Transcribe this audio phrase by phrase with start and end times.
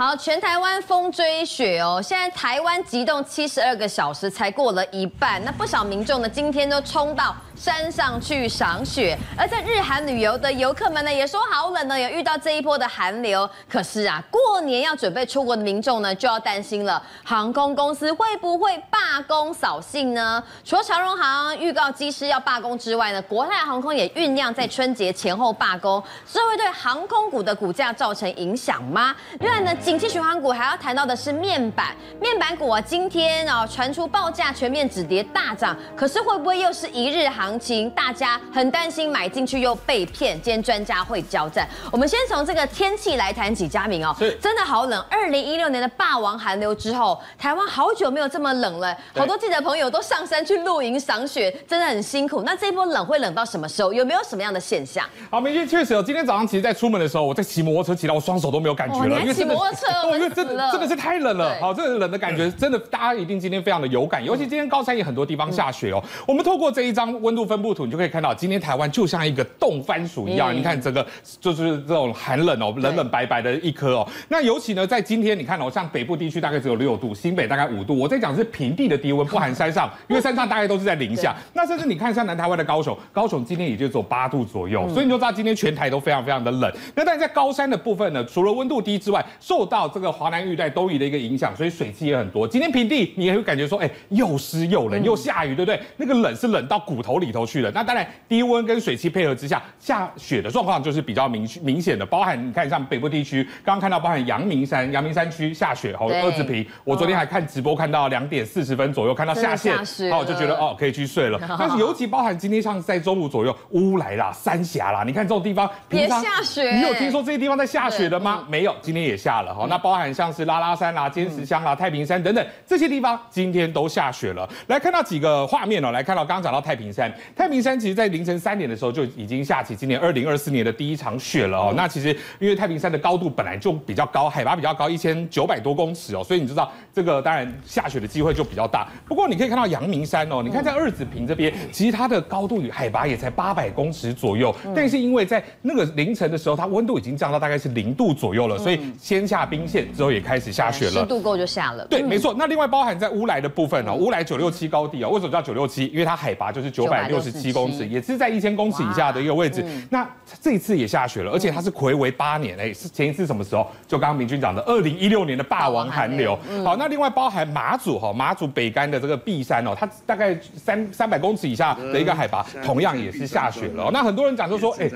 [0.00, 13.46] 好，全台湾风追雪哦，现在台湾急冻七十二个小时才过了一半，那不少民众呢今天都冲到山上去赏雪，而在日韩旅游的游客们呢也说好冷呢，也遇到这一波的寒流。
[13.68, 20.42] 可是啊，过年要准备出国的民众呢就要担心了，航空公司会不会罢工扫兴呢？
[20.64, 26.02] 除了长荣航预告机师要罢工之外呢，国泰航空也酝酿在春节前后罢工，
[26.32, 29.14] 这会对航空股的股价造成影响吗？
[29.38, 29.74] 另外呢？
[29.74, 37.88] 景气循环股还要谈到的是面板，面板股啊，今天啊传出报价全面止跌大涨，可是会不会又是一日航情？
[37.90, 40.38] 大家很担心买进去又被骗。
[40.42, 43.70] 今天专家会交战，我们先从这个天气来谈起。
[43.70, 45.00] 佳明哦，真的好冷。
[45.08, 52.42] 二零一六年的霸王寒流之后，台湾好久没有这么冷了，好多记者朋友都上山去露营赏雪，真的很辛苦。
[52.42, 53.92] 那这一波冷会冷到什么时候？
[53.92, 55.04] 有没有什么样的现象？
[55.30, 59.86] 好，明天确实哦，今天早上其实在出门的时候，我在骑摩托车骑到我双手都没有感觉了，因为骑摩托车。
[60.02, 66.02] 哦， 因为真的真的是太冷了，好，这个冷的感觉真的，大家一定今天非常的有感，尤其今天高山也很多地方下雪哦。
[66.26, 71.06] 我们透过这一张温度分布图，你就可以看到，今天台湾就像一个冻番薯一样，你看整个
[71.40, 74.08] 就是这种寒冷哦，冷冷白白的一颗哦。
[74.28, 77.96] 那尤其呢，在今天你看哦，像北部地区大概只有六度，新北大概五度。
[77.96, 81.34] 我在讲是平地的低温，不含山上， 因为山上大概都是在零下。
[81.52, 86.72] 那甚至你看像南台湾的高雄，高雄今天也就只有八度左右，所以你就知道今天全台都非常非常的冷。
[86.94, 92.46] 那但是在高山的部分呢，除了温度低之外，受到这个华南玉带东移的一个影响，所以水汽也很多。
[92.46, 95.80] 今天平地你也会感觉说，哎，又湿又冷，又下雨，对不对？
[95.96, 97.70] 那个冷是冷到骨头里头去了。
[97.72, 102.04] 那当然，低温跟水汽配合之下，下雪的状况就是比较明明显的。
[102.04, 106.66] 包含你看像北部地区，刚刚看到包含阳明山、阳明山区下雪，好二字坪。
[106.84, 109.74] 我昨天还看直播，看到两点四十分左右看到下线，
[110.08, 111.40] 然后我就觉得哦，可以去睡了。
[111.58, 116.72] 但是尤其包含今天像在中午左右，乌来啦、三峡啦，你看这种地方别下雪。
[116.72, 118.44] 你有听说这些地方在下雪的吗？
[118.48, 119.54] 没有，今天也下了。
[119.54, 124.48] 哈，那包含像是拉拉山啦、尖石乡啦、太平山等等这些地方，今天都下雪了。
[124.66, 131.74] 来看到几个画面哦，来看到刚刚讲到太平山，太平山其实在凌晨三点的时候就已经下起今年二零二四年的第一场雪了哦。
[131.76, 132.08] 那其实
[132.38, 138.88] 因为太平山的高度本来就比较高，海拔比较高，一千九百多公尺哦，所以你知道这个当然下雪的机会就比较大。
[139.06, 151.86] 不过你可以看到阳明山哦，你看在二子坪这边，其实它的高度与海拔也才八百公尺左右，但是因为在那个凌晨的时候，它温度已经降到大概是零度左右了，所以先下冰线之后也开始下雪了，湿度够就下了。
[151.86, 152.34] 对，没错。
[152.38, 155.86] 那另外包含在乌来的部分哦，乌来九六七高地哦，为什么叫九六七？
[155.86, 159.64] 因为它海拔就是九百六十七公尺，也是在一千公尺以下的一个位置。
[159.90, 160.08] 那
[160.40, 163.66] 这一次也下雪了，而且它是睽违八年哎，是前一次什么时候？
[163.86, 166.38] 就刚刚明君讲的二零一六年的霸王寒流。
[166.64, 173.90] 好，那另外包含马祖哈，马祖北干的这个碧山哦，它大概三三百公尺以下的一个海拔，同样也是下雪了。
[173.92, 174.90] 那很多人讲就说，哎，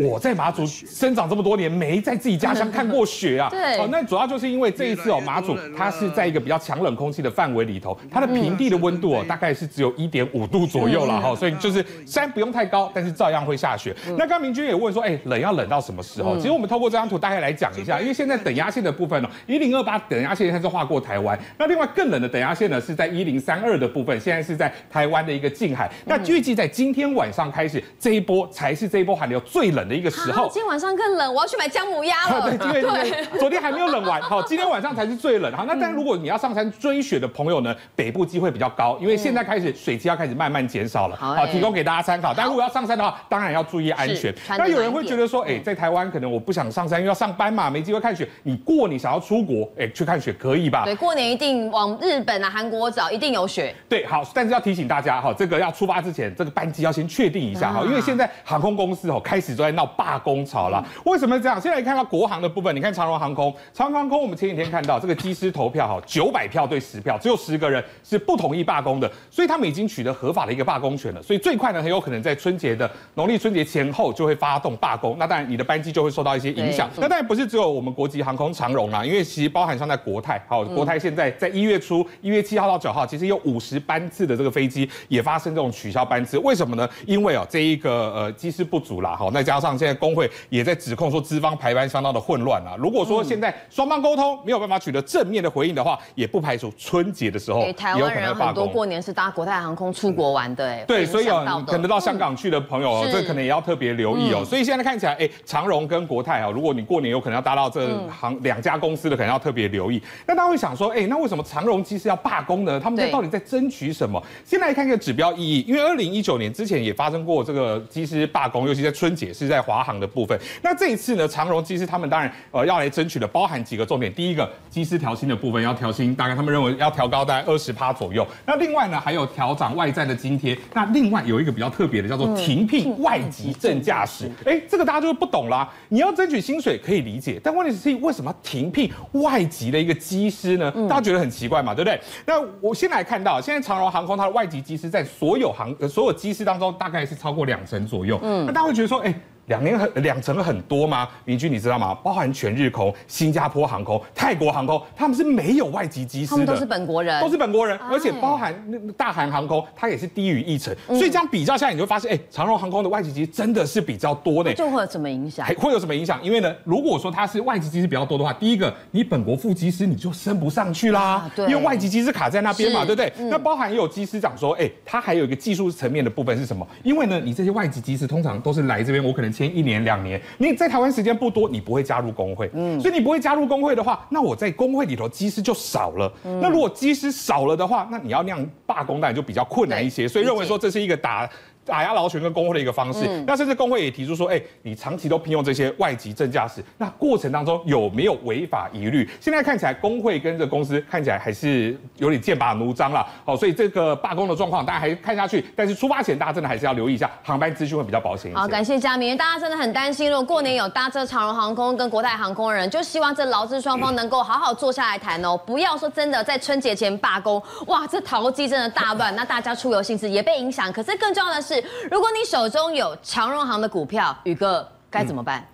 [0.00, 3.48] 我在马祖生长这么多年，没在自己家乡看过雪啊。
[3.52, 3.76] 对。
[3.78, 13.94] 哦，那主要就是因为这一次哦，马祖它是在一个比较强冷空气的范围里头，它的平地的温度哦，大概是只有一点五度左右了哈，所以就是山不用太高，但是照样会下雪。
[14.16, 16.36] 那刚明君也问说，哎，冷要冷到什么时候？
[16.36, 25.90] 其实我们透过这张图大概来讲一下，因为现在等压线的部分哦，一零二八等压线它是划过台湾，那另外更冷的等压线呢是在一零三二的部分，现在是在台湾的一个近海。
[26.04, 30.48] 那预计在今天晚上开始，这一波才是这一波寒流最冷的一个时候。
[30.52, 32.50] 今天晚上更冷，我要去买姜母鸭了。
[32.50, 35.52] 对，今天对，昨天还没有冷完，好，今天晚上才是最冷。
[35.54, 41.16] 好，那但如果你要上山追雪的朋友呢，北部机会比较高，因为现在开始水汽要开始慢慢减少了。
[41.16, 42.32] 好，提供给大家参考。
[42.34, 44.34] 但如果要上山的话，当然要注意安全。
[44.50, 48.28] 那有人会觉得说，哎，在台湾可能我不想上山，因为要上班嘛，没机会看雪。
[48.42, 50.84] 你过你想要出国，哎，去看雪可以吧？
[50.84, 53.74] 对，过年一定往日本啊、韩国找，一定有雪。
[53.88, 60.84] 对，好，但是要提醒大家哈，这个要出发之前，这个班机要先确定一下哈，因为现在航空公司哦开始都在闹罢工潮了。
[61.04, 61.60] 为什么这样？
[61.60, 71.22] 现在看到国航的部分，你看长荣航空，长荣航空我们前几天看到这个机师投票哈，九百票对十票，只有十个人是不同意罢工的，所以他们已经取得合法的一个罢工权了。
[71.28, 75.14] 所以最快呢，很有可能在春节的农历春节前后就会发动罢工。
[75.18, 76.88] 那当然你的班机就会受到一些影响。
[76.96, 86.38] 那当然不是只有我们国际航空长荣啦，因为其实包含像在国泰，好，国泰现在在一月初一月七号到九号，其实有五十班次的这个飞机也发生这种取消班次。
[86.38, 86.88] 为什么呢？
[87.04, 92.74] 因为哦这一个呃机师不足啦，好，再加上现在工会也在指控说资方排班相当的混乱啊。
[92.78, 104.44] 如果说现在双方沟通没有办法取得正面的回应的话，也不排除春节的时候台湾人很多过年是搭国泰航空出国玩的，哎，对，所以哦，可能到香港去的朋友哦，这可能也要特别留意哦。
[104.44, 110.00] 所以现在看起来，哎，长荣跟国泰啊，如果你过年有可能要搭到这行两家公司的，可能要特别留意。
[110.26, 112.78] 那大家会想说，哎，那为什么长荣机师要罢工呢？
[112.78, 114.22] 他们在到底在争取什么？
[114.44, 120.38] 先来看一个指标意义，因为二零一九年之前也发生过这个机师罢工，尤其在春节是在华航的部分。
[120.62, 128.26] 那这一次呢，长荣机师他们当然呃要来争取的包含几个重点，第一个机师调薪的部分要调薪，大概他们认为要调高大概二十趴左右。
[128.46, 130.56] 那另外呢，还有调涨外债的津贴。
[130.74, 134.26] 那另外有一个比较特别的，叫做停聘外籍正驾驶。
[134.44, 135.68] 哎、欸，这个大家就不懂啦。
[135.88, 140.70] 你要争取薪水可以理解，但问题是为什么要停聘外籍的一个机师呢？
[140.88, 142.00] 大家觉得很奇怪嘛，对不对？
[142.26, 148.18] 那我先来看到，现在长荣航空它的外籍机师在所有航所有机师当中，大概是超过两成左右。
[148.22, 149.20] 嗯，那大家会觉得说，哎、欸。
[149.48, 151.08] 两年很两成很多吗？
[151.24, 151.94] 明君你知道吗？
[152.02, 160.74] 包含全日空、新加坡航空、泰国航空，他们是没有外籍机师的，他们都是本国人，都是本国人，而且包含那大韩航空，它也是低于一成。
[160.86, 164.52] 所以这样比较下来，你就会发现，哎，长荣航空的外籍机师真的是比较多的。
[164.54, 165.46] 就会有什么影响？
[165.58, 166.22] 会有什么影响？
[166.22, 173.12] 因为呢，如果说它是外籍机师比较多的话，第一个，你本国副机师你就升不上去啦，对，因为外籍机师卡在那边嘛，对不对？
[173.30, 176.66] 那包含也有机师长说，哎，他还有一个技术层面的部分是什么？
[176.82, 180.20] 因为呢，你这些外籍机师通常都是来这边，我可能签一年两年。
[180.38, 186.12] 你在台湾时间不多，你不会加入工会，嗯，所以你不会加入工会的话，那我在工会里头机师就少了。
[186.24, 190.08] 嗯、那如果机师少了的话，那你要那样罢工，那就比较困难一些。
[190.08, 191.28] 所以认为说这是一个打。
[191.68, 199.08] 打压劳权跟工会的一个方式，嗯、那甚至工会也提出说，哎、欸，你长期都聘用这些外籍正驾驶，那过程当中有没有违法疑虑？
[199.20, 208.40] 现在看起来工会跟这公司看起来还是有点剑拔弩张了，好，所以这个罢工的状况大家还看下去，但是出发前大家真的还是要留意一下航班资讯会比较保险一些。
[208.40, 220.72] 好，感谢嘉明，大家真的很担心，如果过年有搭这长荣航空跟国泰航空的人，就希望这劳资双方能够好好坐下来谈哦，不要说真的在春节前罢工，哇，这桃机真的大乱，那大家出游性质也被影响。
[220.72, 221.57] 可是更重要的是，
[221.90, 225.44] 如果你手手中有长荣行的股票，宇哥该怎么办？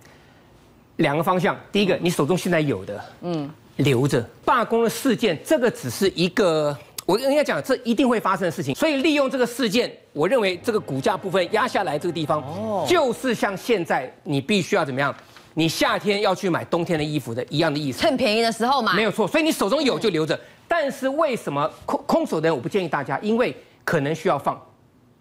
[0.97, 4.23] 两个方向，第一个，你手中现在有的，嗯，留着。
[4.45, 8.75] 罢工的事件，这个只是一个，我应该讲，这一定会发生的事情。
[8.75, 15.13] 所以利用这个事件，我认为这个股价部分压下来这个地方，哦，就是像现在你必须要怎么样？
[15.55, 17.99] 你夏天要去买冬天的衣服的一样的意思。
[17.99, 19.27] 趁便宜的时候嘛，没有错。
[19.27, 20.39] 所以你手中有就留着。
[20.67, 23.17] 但是为什么空空手的人我不建议大家？
[23.23, 24.61] 因为可能需要放。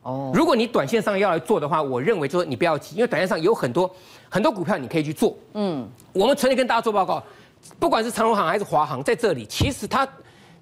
[0.04, 3.90] 哦，如果你短线上要来做的话，我认为就是你不要急，因为短线上有很多
[4.28, 5.36] 很多股票你可以去做。
[5.54, 7.22] 嗯，我们昨天跟大家做报告，
[7.78, 10.06] 不管是长荣航还是华航，在这里其实它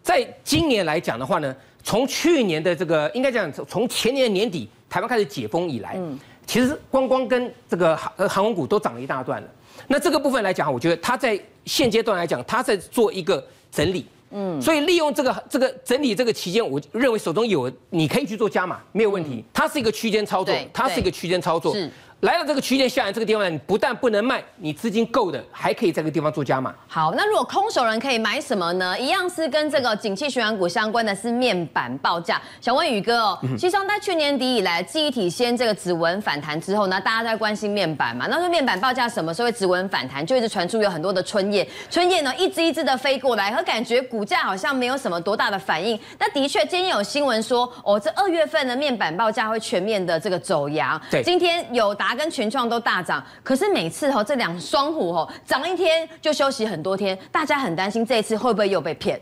[0.03, 9.49] 在今年来讲的话呢，从去年的这个应该讲从前年的年底台湾开始解封以来，嗯，其实光光跟这个航航空股都涨了一大段了。
[9.89, 14.06] 那这个部分来讲，我觉得它在现阶段来讲，它在做一个整理。
[14.32, 19.44] 嗯，所以利用这个这个整理这个期间，我认为手中有你可以去做加码，没有问题。
[19.52, 21.76] 它是一个区间操作，它是一个区间操作。
[22.23, 22.27] 是。
[22.27, 26.73] 来到这个区间下来这个地方，你不但不能卖，你资金够的还可以在这个地方做加码。
[26.87, 28.99] 好，那如果空手人可以买什么呢？
[28.99, 32.41] 一样是跟这个景气循环股相关的是面板报价。
[32.61, 38.29] 想问宇哥哦，其实在去年底以来，记忆体先这个指纹反弹之后呢，大家在关心面板嘛。
[38.31, 45.99] 那说面板报价什么时候会指纹反弹，就一直传出有很多的春叶，春叶呢一只一只的飞过来，和感觉股价好像没有什么多大的反应。
[46.21, 51.01] 那的确，今天有新闻说，哦，这二月份的面板报价会全面的这个走扬。
[51.11, 59.20] 对，今天有达跟全创都大涨，可是每次吼这两双虎吼涨一天就休息很多天，大家很担心这一次会不会又被骗？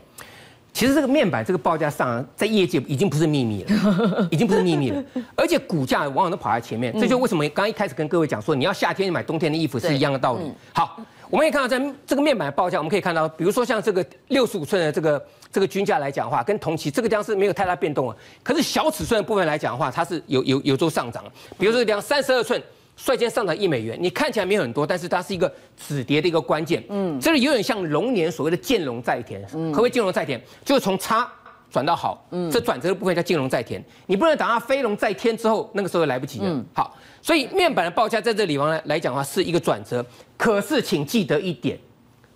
[0.73, 5.03] 其实这个面板这个报价上，在业界已经不是秘密了， 已经不是秘密了，
[5.35, 10.49] 而且股价往往都跑在前面，这就为什么刚刚一开始跟各位讲说，你要夏天买冬天的衣服是一样的道理。
[10.73, 10.97] 好，
[11.29, 15.21] 我们可以看到在这个面板的报价，我们可以看到，比如说像这个六十五寸的这个
[15.51, 18.15] 这个均价来讲的话，跟同期这个地方是没有太大变动啊。
[18.41, 21.21] 可是小尺寸的部分来讲的话，它是有有有做上涨，
[21.59, 22.63] 比如说这个地方三十二寸。
[23.03, 26.83] 率先上涨一美元，你看起来没有很多，但是它是一个止跌的一个关键。
[26.89, 29.43] 嗯，这里有点像龙年所谓的见龙在田。
[29.55, 30.39] 嗯，何谓见龙在田？
[30.63, 31.27] 就是从差
[31.71, 32.23] 转到好。
[32.29, 33.83] 嗯，这转折的部分叫见龙在田。
[34.05, 36.45] 你不能等它飞龙在天之后，那个时候来不及了。
[36.47, 40.05] 嗯，好，所以面板的报价在这里方来来讲的话是一个转折。
[40.37, 41.79] 可是请记得一点，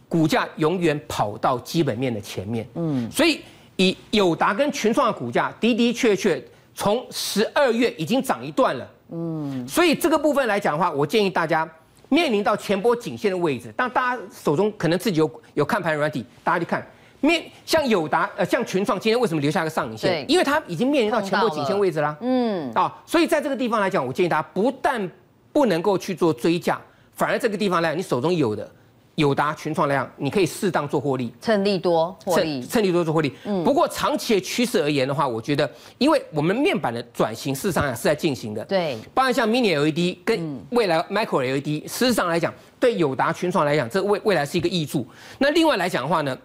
[0.09, 2.67] 股价永远跑到基本面的前面。
[2.73, 3.41] 嗯，所以
[3.75, 6.43] 以友达跟群创的股价的的确确
[6.73, 8.91] 从十二月已经涨一段了。
[9.11, 11.69] 嗯，所以这个部分来讲的话，我建议大家
[12.09, 16.85] 面临到前波颈线的位置，当大家手中可能自己有有看盘软体，大家去看
[17.21, 20.09] 面像友达呃像群创今天为什么留下一个上影线？
[20.09, 22.15] 对，因为它已经面临到前波颈线位置啦。
[22.21, 25.09] 嗯，啊，所以在这个地方来讲，我建议大家不但
[25.53, 26.79] 不能够去做追价，
[27.13, 28.69] 反而这个地方来讲，你手中有的。
[29.15, 33.33] 友达群创来讲，你可以适当做获利，趁利多获利，趁利多做获利。
[33.45, 38.63] 嗯，不过长期的趋势而言的话，我觉得，因为我们面板的转型事实上是在进行的。
[38.65, 45.07] 对，包括像 Mini LED 跟未来 Micro LED，事实上来讲，对友达群创来讲，这未未来是一个益助。
[45.37, 46.37] 那另外来讲的话呢，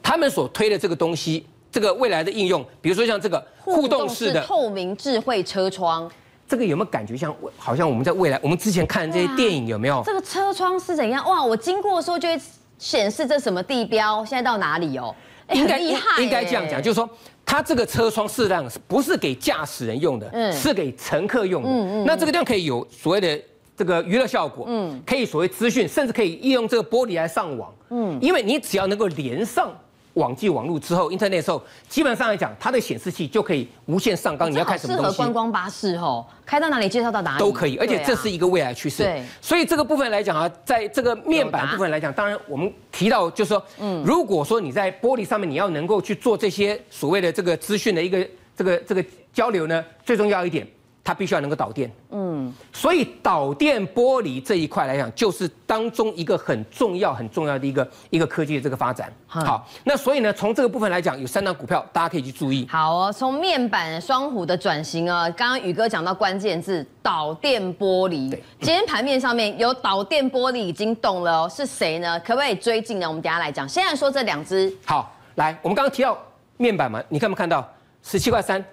[0.00, 6.08] 他们所推的这个东西，这个未来的应用，比如说像这个互动式的透明智慧车窗，
[6.50, 10.02] 这个有没有感觉像好像我们在未来我们之前看的这些电影有没有？
[10.04, 11.24] 这个车窗是怎样？
[11.24, 12.36] 哇，我经过的时候就会
[12.76, 15.14] 显示这什么地标，现在到哪里哦？
[15.52, 17.08] 应该应应该这样讲，就是说
[17.46, 21.68] 它这个车窗适当不是给驾驶人用的，嗯，是给乘客用的。
[21.68, 22.04] 嗯嗯。
[22.04, 23.40] 那这个地方可以有所谓的
[23.76, 29.72] 这个娱乐效果，嗯，可以所谓资讯，甚至可以利用这个玻璃来上网，嗯，因为你只要能够连上。
[30.14, 34.50] 网际网络之后，Internet 的时候，基本上来讲，它的显示器就可以无限上纲。
[34.50, 35.12] 你要开什么东西？
[35.12, 37.76] 适合观光巴士哦，开到哪里介绍到哪里都可以。
[37.76, 39.04] 而且这是一个未来趋势。
[39.04, 39.22] 对。
[39.40, 50.66] 所以这个部分来讲啊，在这个面板部分来讲，当然我们提到就是说，嗯，如果说你在玻璃上面你要能够去做这些所谓的这个资讯的一个这个这个交流呢，最重要一点。
[51.10, 59.12] 它必须要能够导电，嗯，所以导电玻璃这一块来讲，就是当中一个很重要、很重要的一个一个科技的这个发展。
[59.26, 62.64] 好，那所以呢，从这个部分来讲，有三档股票大家可以去注意。
[62.70, 68.30] 好哦，从面板双虎的转型啊，刚刚宇哥讲到关键字导电玻璃。
[68.30, 72.20] 对，今天盘面上面有导电玻璃已经动了哦，是谁呢？
[72.20, 73.08] 可不可以追进呢？
[73.08, 73.68] 我们等下来讲。
[73.68, 74.72] 现在说这两只。
[74.86, 76.16] 好，来，我们刚刚提到
[76.56, 77.68] 面板嘛，你看没看到
[78.00, 78.64] 十七块三？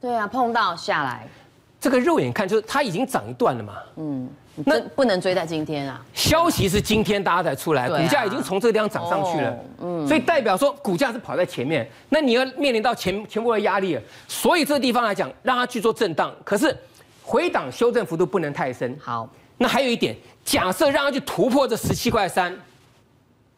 [0.00, 1.24] 对啊，碰到下来。
[1.80, 4.28] 这个肉眼看就是它已经涨一段了嘛，嗯，
[4.64, 6.02] 那不能追在今天啊。
[6.14, 16.76] 消息是今天大家才出来，股价已经从这个地方涨上去了，嗯，所以代表说股价是跑在前面，那你要面临到前前部的压力了，所以这个地方来讲，让它去做震荡，可是
[17.22, 18.96] 回档修正幅度不能太深。
[19.00, 19.28] 好，
[19.58, 22.56] 那还有一点，假设让它去突破这十七块三，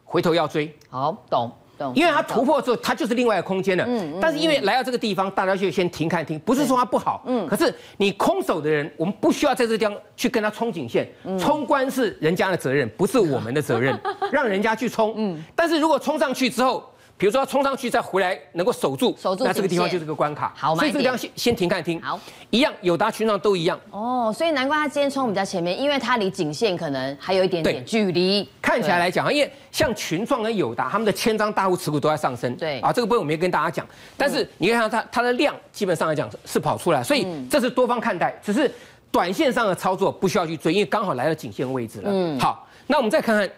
[0.03, 0.71] 回头要追。
[0.89, 1.51] 好，懂。
[1.95, 3.85] 因为它突破之后，它就是另外一个空间了。
[3.87, 7.23] 嗯，但是因为来到这个地方，大家就先停看停，不是说它不好。
[7.25, 11.07] 嗯，可是你空手的人，我们不需要在这个地方去跟他冲警线，
[11.39, 13.97] 冲关是人家的责任，不是我们的责任，
[14.31, 15.13] 让人家去冲。
[15.17, 16.83] 嗯，但是如果冲上去之后，
[17.19, 20.53] 比如说冲上去再回来能够守住，守住，那这个地方就是个关卡。
[20.55, 22.01] 好，所以这个地方先先停看停。
[22.01, 22.17] 好，
[22.49, 23.77] 一样友达群创都一样。
[23.91, 28.47] 哦，所以难怪他今天冲比较前面，因为它离颈线可能还有一点点距离。
[28.61, 32.55] 看起来来讲啊，因为像群创跟友达，他们的千张大户持股都在上升。
[32.55, 33.85] 对啊，这个部分我没跟大家讲，
[34.15, 38.73] 但是你看它它的量基本上来讲是跑出来，所以这是多方看待，只是
[39.11, 42.09] 短线上的操作不需要去追，因为刚好来到颈线位置了。
[42.13, 43.49] 嗯，好，那我们再看看。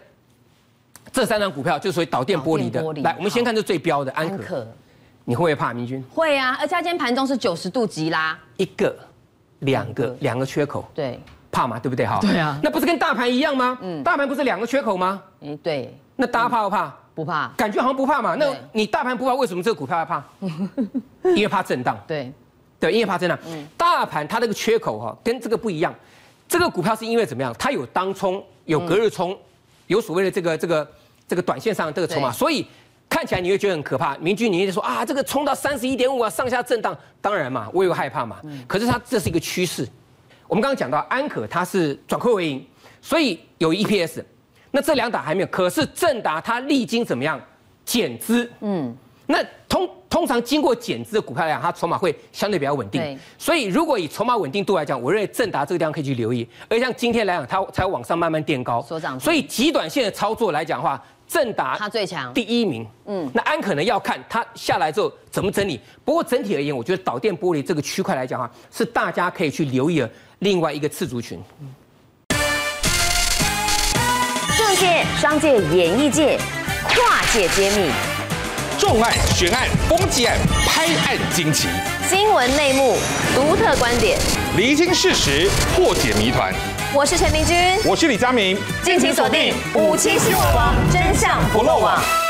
[1.12, 2.82] 这三张股票就属于导电玻璃的。
[2.82, 4.34] 璃来，我们先看这最标的安可。
[4.34, 4.68] 安可
[5.24, 6.02] 你会不会怕明君？
[6.12, 8.92] 会啊，而且它今天盘中是九十度急拉，一个、
[9.60, 10.84] 两个、两个缺口。
[10.92, 11.20] 对，
[11.52, 11.78] 怕吗？
[11.78, 12.04] 对不对？
[12.04, 12.18] 哈。
[12.20, 12.58] 对啊。
[12.60, 13.78] 那不是跟大盘一样吗？
[13.82, 14.02] 嗯。
[14.02, 15.22] 大盘不是两个缺口吗？
[15.40, 15.96] 嗯，对。
[16.16, 16.86] 那大家怕不怕？
[16.86, 17.52] 嗯、不怕。
[17.56, 18.34] 感觉好像不怕嘛。
[18.34, 20.24] 那你大盘不怕，为什么这个股票要怕？
[21.36, 21.96] 因为怕震荡。
[22.06, 22.32] 对。
[22.80, 23.38] 对，因为怕震荡。
[23.46, 23.64] 嗯。
[23.76, 25.94] 大盘它这个缺口哈，跟这个不一样。
[26.48, 27.54] 这个股票是因为怎么样？
[27.56, 29.38] 它有当冲，有隔日冲，
[29.86, 30.84] 有所谓的这个这个。
[31.32, 32.62] 这个短线上的这个筹码，所以
[33.08, 34.14] 看起来你会觉得很可怕。
[34.18, 38.38] 明君，你就说啊，这个冲到三十一点五啊，上下震荡，当然嘛，我也会害怕嘛。
[38.68, 39.88] 可是它这是一个趋势。
[40.46, 42.66] 我们刚刚讲到安可，它是转亏为盈，
[43.00, 44.22] 所以有 EPS。
[44.72, 47.40] 那这两档还没有，可是正达它历经怎么样
[47.82, 48.50] 减资？
[48.60, 53.18] 嗯，那通通常经过减资的股票来讲，它筹码会相对比较稳定。
[53.38, 56.46] 所以如果以筹码稳定度来讲，我认为正达这个地方可以去留意。
[56.68, 58.82] 而像今天来讲，它才往上慢慢垫高。
[59.18, 61.02] 所以极短线的操作来讲的话。
[61.32, 62.86] 正达他最强，第一名。
[63.06, 65.80] 嗯，那安可能要看他下来之后怎么整理。
[66.04, 70.10] 不过整体而言，我觉得导电玻璃这个区块来讲哈，是大家可以去留意的
[70.40, 71.40] 另外一个次族群。
[74.58, 76.38] 政界、商界、演艺界，
[76.84, 77.90] 跨界揭秘，
[78.78, 80.36] 重案、悬案、攻击案、
[80.66, 81.66] 拍案惊奇，
[82.10, 82.98] 新闻内幕、
[83.34, 84.18] 独特观点，
[84.54, 86.52] 厘清事实，破解谜团。
[86.94, 87.56] 我是陈明君，
[87.86, 92.21] 我是李佳明，敬请锁定五七新闻网，真相不漏网。